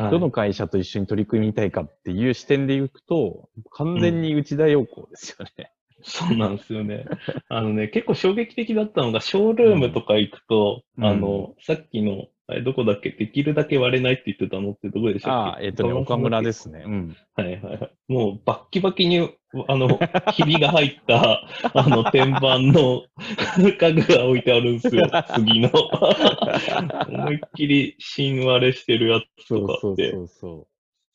[0.09, 5.71] どの会社と一緒に取り組みたいかっていう視点でいくと、完全に内田洋子ですよね。
[6.03, 7.05] そうなんですよね。
[7.49, 13.11] あのね、結構衝撃的だったのが、ショールームとか行くと、うんあの、さっきの、あれどこだっけ？
[13.11, 16.83] できるだけ割れないって言ってたのってどこでしたっああ、けえっ、とね、岡村ですね。
[16.85, 17.15] うん。
[17.35, 17.91] はいはいはい。
[18.07, 19.29] もうバッキバキに、
[19.67, 19.99] あの、
[20.33, 23.03] ひびが入った、あの、天板の
[23.57, 25.01] 家具が置いてあるんですよ、
[25.35, 25.69] 次の。
[27.09, 30.11] 思いっきり芯割れしてるやつとかって。
[30.11, 30.67] そうそ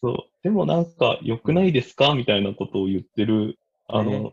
[0.02, 0.16] そう。
[0.42, 2.14] でもなんか、良くないですか？
[2.14, 4.32] みたいなことを言ってる、あの、ね。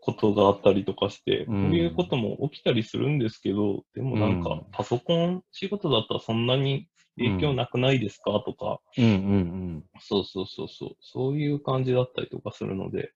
[0.00, 1.62] ことがあったりとかして、うん。
[1.62, 8.42] こういうことも起きたりするんですけど、でもなんかうん、パソコン仕事だったらそんなに影響なくないですか？
[8.44, 9.02] とか、う。
[9.02, 9.84] うんうん。
[10.00, 13.12] そうそうそうそう、そういう感じだったりとかするので、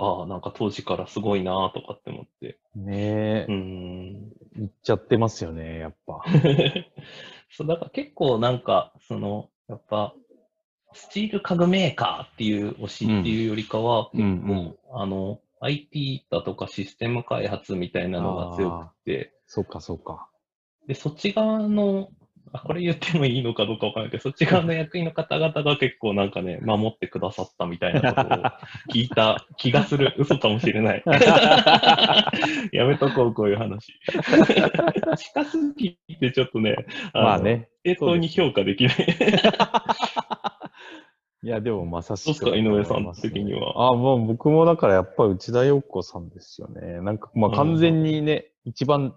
[0.00, 2.58] ああ、なんか当時からすごいなとかって思って。
[2.74, 2.86] うん。
[2.86, 4.32] ねえ、うーん。
[4.56, 6.24] 言っちゃってますよね、やっぱ。
[7.52, 10.14] そう、だから結構なんか、その、やっぱ、
[10.92, 20.30] スチール家具メーカーっていう推しっていうよりかは、うん結構、あの、IT だとかシステム開発みたいなのが強くて、そうか、そうか。
[20.86, 22.08] で、そっち側の、
[22.52, 28.42] あ、これ言ってもいいのかどうかわからないけど、そっち側の役員の方々が結構なんかね、守ってくださったみたいなことを
[28.92, 30.14] 聞いた 気がする。
[30.18, 31.02] 嘘かもしれない。
[32.72, 33.94] やめとこう、こういう話。
[35.16, 36.76] 近すぎてちょっとね、
[37.14, 37.40] のまあ。
[37.40, 37.68] ね。
[37.84, 38.96] 正当に評価できない。
[41.42, 42.44] いや、でもまさしく。
[42.44, 47.00] どうですか井上さん的にはあもう僕もだからやっぱり内田洋子さんですよね。
[47.00, 49.14] なんかまあ完全にね、一番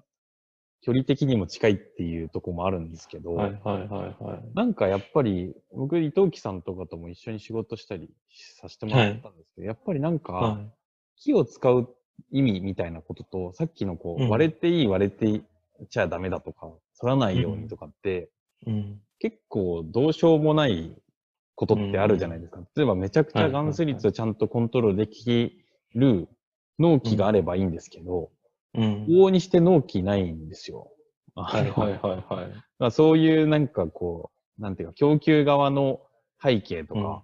[0.83, 4.43] 距離的にも近いっていうとこもあるんですけど、はいはいはいはい。
[4.53, 10.59] なんかやっぱり僕伊藤木さんとかとも一緒に仕事したりさせてもらったんですけど、やっぱりなんか、は
[11.15, 11.89] 木を使う
[12.31, 15.41] 意味みたいなことと、さっきのこう、うん割れていい割れていっ
[15.89, 16.69] ちゃダメだとか、
[16.99, 18.29] 反らないようにとかって、
[18.67, 18.69] い。
[18.69, 19.01] うん。
[19.19, 20.91] 結構どうしようもない
[21.55, 22.59] ことってあるじゃないですか。
[22.75, 25.63] 例えばめちゃくちゃガンス率をちゃんとコントロールでき
[25.95, 26.27] る
[26.77, 28.31] 納期があればいいんですけど、
[28.75, 29.05] うん。
[29.05, 30.89] 往々にして納期ないんですよ。
[31.35, 32.53] はいはいはいはい。
[32.79, 36.01] まあそういうなんかこう、なんていうか、供給側の
[36.41, 37.23] 背景とか、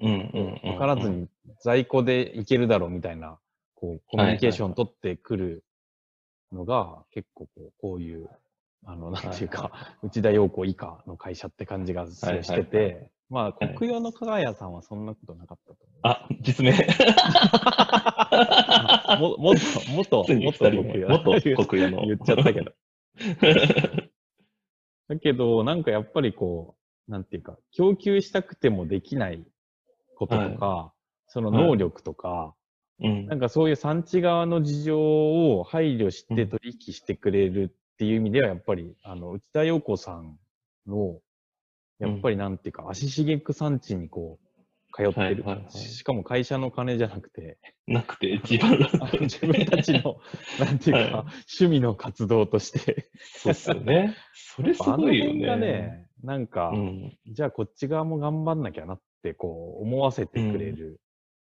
[0.00, 0.72] うんうんうん。
[0.72, 1.08] 分からず。
[1.08, 1.28] に
[1.60, 3.38] 在庫でいけるだろうみたいな、
[3.74, 5.64] こう、コミュニケーション取ってくる
[6.52, 8.28] のが、結構こう、こういう、
[8.84, 15.71] あの、なんていうか、内田洋子以下の会社って感じがしてて、まあ、はい国用の加賀屋さんはそんなことなかった。
[16.02, 16.72] あ、実名。
[19.18, 20.92] も、もっと、もっと、もっと二人目。
[20.92, 21.08] 国用。
[21.08, 22.06] 元国有の。
[22.06, 22.72] 言っちゃったけど。
[25.08, 26.76] だけど、なんかやっぱりこ
[27.08, 29.44] う、なんていうか、供給したくてもできない
[30.16, 30.92] こととか、
[31.26, 32.54] その能力とか、
[33.00, 34.96] うんなんかそういう産地側の事情
[35.56, 40.38] を配慮して取引してくれるっていう意味では、やっぱり、あの、内田洋子さん
[40.86, 41.18] の、
[41.98, 44.46] やっぱりなんていうか、足しげく産地にこう、
[44.92, 48.78] 通ってる、はいはいはいしかも会社の金じゃなくて、なくて、自分
[49.20, 50.16] 自分たちの、
[50.60, 51.10] なんていうか、はい
[51.60, 54.16] 趣味の活動として、そうっすよね。
[54.32, 55.46] それすごいよね。
[55.46, 57.18] がね、なんか、うん。
[57.26, 61.00] じゃあこっち側も頑張んなきゃなって、こう、思わせてくれる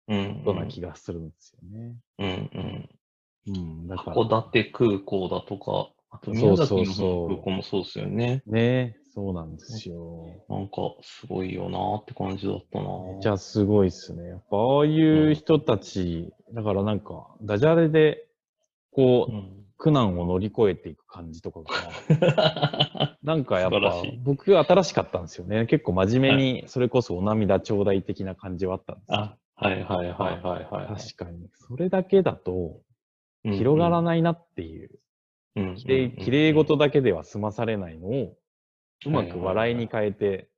[0.09, 0.43] うん。
[0.45, 1.97] ような気がするんですよね。
[2.19, 2.89] うんうん。
[3.47, 3.51] う
[3.85, 4.17] ん、だから。
[4.17, 8.43] 函館空港だとか、あとそう宮崎のそうそう空港もそうですよね。
[8.47, 10.45] ねそうなんですよ。
[10.49, 12.85] なんか、すごいよなって感じだったな
[13.17, 14.29] めちゃすごいっすね。
[14.29, 18.29] やっぱああいう人たち、だからなんか、ダジャレで、
[18.93, 25.67] こう、うん苦難を乗り越えていく感じとかが、 なんかやっぱ僕新しかったんですよね。
[25.67, 29.19] 結構真面目に、それこそお涙頂戴的な感じはあったんですよ。
[29.19, 31.01] あ、はいはいはいはいはい。
[31.01, 31.49] 確かに。
[31.53, 32.81] それだけだと、
[33.45, 34.91] 広がらないなっていう、
[35.55, 38.37] うんきれい事だけでは済まされないのを、
[39.07, 40.49] うまく笑いに変えて、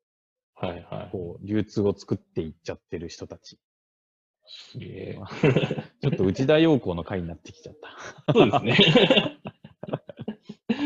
[0.55, 1.09] はいはい。
[1.11, 3.59] こう、流通を作っていっちゃってる人たち。
[4.47, 5.19] すげえ。
[6.03, 7.75] ちょっと内田洋子の回になってきちゃっ
[8.27, 8.33] た。
[8.33, 9.39] そうですね。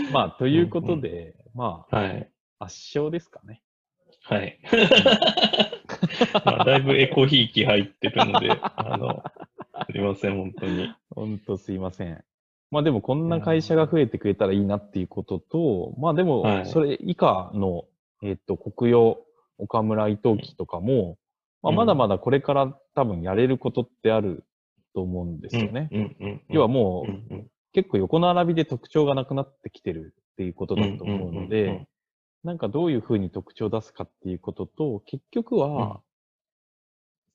[0.13, 2.31] まあ、ということで、まあ、はい。
[2.59, 3.63] 圧勝ですかね。
[4.23, 4.59] はい。
[6.45, 9.23] まあだいぶエコひいき入ってるので、 あの、
[9.91, 10.95] すいません、本当に。
[11.11, 12.25] ほんとすいません。
[12.75, 16.67] まあでもこんな会社が増えてくれたらいいなっていうことと、まあでも、はい。
[16.67, 17.85] それ以下の、
[18.21, 19.19] えっ、と、国用、
[19.59, 21.17] 岡村伊藤記とかも、
[21.63, 21.77] まあうん。
[21.77, 24.45] まだまだこれから多分やれることってある
[24.93, 25.89] と思うんですよね。
[26.49, 31.87] 要はもう、結構横並びで特徴がなくなってきてるっていうことだと思うので、
[32.43, 36.01] なんかどういうふうに特徴を出すかっていうことと、結局は、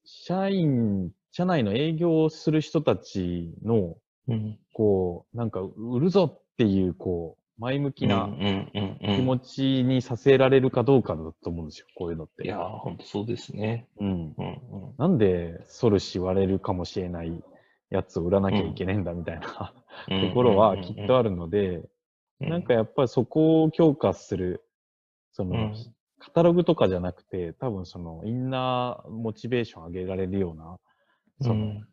[0.03, 3.95] 社員、社内の営業をする人たちの、
[4.33, 9.15] うんこう、なんか売るぞっていう、こう、前向きうんうなんうんうん。
[9.17, 12.45] 気持ちにさせられるかどうかだと思うんですよ、こういうのって。
[12.45, 13.89] いやー、ほんとそうですね。
[13.99, 14.07] うん。
[14.07, 14.45] うんう
[14.91, 14.95] ん。
[14.97, 17.43] なんで、ソルシ割れるかもしれない
[17.89, 19.73] やつを売らなきゃいけねえんだみたいな、
[20.07, 21.89] ところはきっとあるので、る
[22.39, 24.63] なんか、やっぱりそこを強化する、
[25.33, 25.73] その、うん
[26.21, 30.77] カタログとかじゃなくて、多分その、インナーモチベーション上げられるような、
[31.39, 31.87] その、うん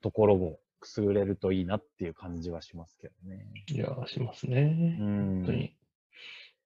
[0.00, 3.46] ところをくすぐれるといいなっていう感じはしますけどね。
[3.68, 4.98] いやー、しますね。
[5.00, 5.74] うん本当に。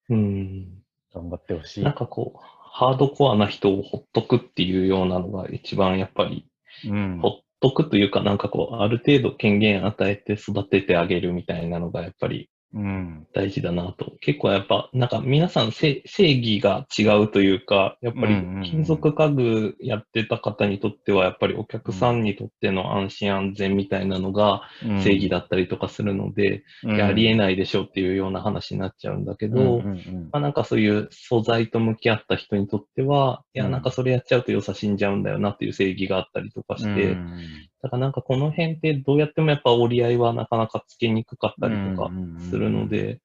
[0.08, 0.82] うん。
[1.14, 1.84] 頑張ってほしい。
[1.84, 6.48] なんかこう、ハードコアな人をほっとくっていうようなのが一番やっぱり、
[6.88, 13.26] うんほっとくというか、なんかこう、ある程度権限与えて育ててあげるみたいなのがやっぱりうん。
[13.32, 14.12] 大事だなと。
[14.20, 18.36] 結構やっぱ、なんか皆さんせ正義が違うというか、やっぱり
[18.70, 24.60] 金属家具やってた方にとっては、やっぱりお客さんにとっての安心安全みたいなのが
[25.02, 33.70] 正義だったりとかするので、ありえないでしょっていうような話になっちゃうんだけど、まあ、なんかそういう素材と向き合った人にとっては、いや、うん。
[33.72, 37.40] なんかそれやっちゃうと良さ死んじゃうんだよなっていう正義があったりとかして、うん
[37.82, 42.10] だからなんかこの辺ってどうやってもやっぱ折り合いはなかなかつけにくかったりとか
[42.50, 43.20] するので、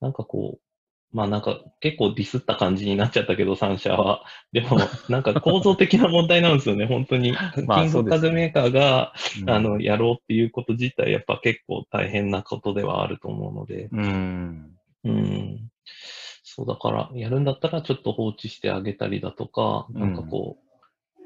[0.00, 4.24] なんかこう、まあなんか結構ディスった感じになっちゃったけど、3社は。
[4.52, 4.78] でも、
[5.08, 7.32] なんか構造的な問題なんですよね、本当に。
[7.66, 14.76] まあ金属家具メーカーが、うんあの、やろうっていうこと自体、やっぱ結構大変なことではあると思うので、うん。
[15.04, 15.70] うん。
[16.42, 20.71] そうだから、やるんだったらちょっと放置してあげたりだとか、なんかこう、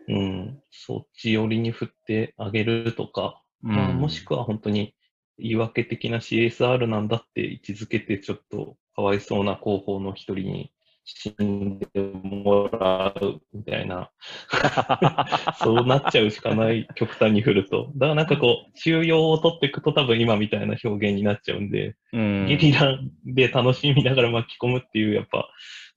[0.09, 4.95] うん、そっち寄りに振ってあげるとか、まあ、もしくは本当に
[5.39, 10.73] 言い訳的な CSR なんだって位置づけて、ちょっとかわいそうな広報の一人に
[11.05, 14.11] 死んでもらうみたいな、
[15.63, 17.93] そうなっちゃうしかない、極端に振ると。
[17.97, 22.47] だからなんかこう、収容を取っていくと多分今みたいな表現になっちゃうんで、うん。
[22.47, 25.49] ゲリラで楽しみながら巻き込むっていう、やっぱ、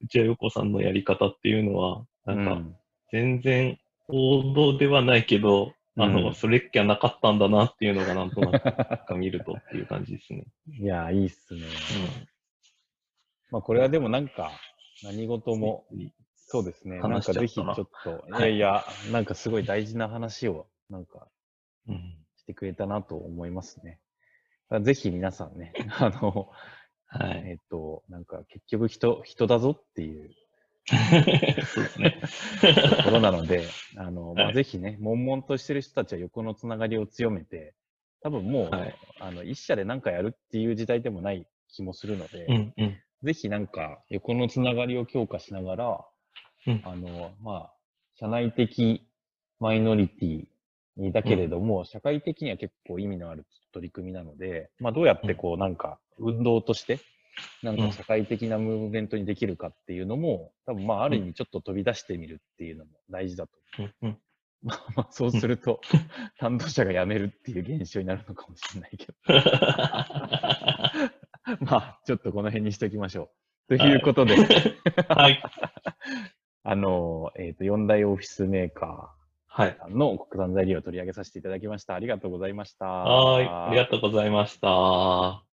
[0.02, 2.62] 内谷陽子さんのやり方っていうのは、なんか、
[3.12, 3.80] 全然
[4.10, 10.46] 王道ではないけど、あの、うんそれっきゃなかったんだなっていうのがなんとなく 見るとっていう感じですね。
[10.68, 11.62] いや、いいっすね。
[13.52, 14.52] まあ、これはでもなんか、
[15.04, 15.86] 何事も、
[16.36, 17.00] そうですね。
[17.00, 21.28] なんかぜひちょっと、いはいやいや、なんかすごい大事な話を、なんか
[21.88, 22.16] うん。
[22.38, 24.00] してくれたなと思いますね。
[24.82, 26.50] ぜひ皆さんね、あの、
[27.08, 27.44] はい。
[27.48, 30.30] えっと、なんか結局人、人だぞっていう
[31.74, 32.22] そうですね。
[32.98, 33.66] ところなので、
[33.96, 37.76] あの、まあ、はいぜひね、悶々としてる人たちは横のつながりを強めて、
[38.22, 42.98] 多分もう、はいあの、一社で何かやるっていう時代でもない気もするので、うんうん。
[43.24, 46.06] ぜひなんか横のつながりを強化しながら、
[46.68, 47.74] うんあの、まあ、
[48.16, 49.08] 社内的
[49.60, 57.00] マイノリティだけれども、社会的には結構意味のある取り組みなので、まあ、どうやってこうなんか運動として、
[57.64, 63.54] なんか社会的なムーブメントにできるかっていうのも、多分まあある意味ちょっと飛び出してみるっていうのも大事だと。
[63.80, 64.18] うんうん。
[64.64, 65.82] まあそうすると、
[66.38, 69.14] 担当者が辞めるっていう現象になるのかもしれないけど。
[71.62, 73.32] まあ、ちょっとこの辺にしておきましょ
[73.70, 73.78] う。
[73.78, 74.36] ということで、
[75.08, 75.42] はい。
[76.64, 79.16] あの、えっ、と、四大オフィスメーカ
[79.48, 79.78] はいー。
[79.78, 81.96] さんの国産材料を取り上げさせていただきました。
[81.96, 82.86] ありがとうございました。
[82.86, 83.48] はい。
[83.48, 85.49] ありがとうございました。